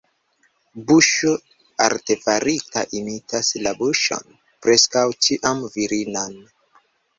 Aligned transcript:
Buŝo 0.91 1.33
artefarita 1.87 2.83
imitas 3.01 3.51
la 3.67 3.75
buŝon, 3.83 4.35
preskaŭ 4.67 5.07
ĉiam 5.29 5.65
virinan. 5.79 6.37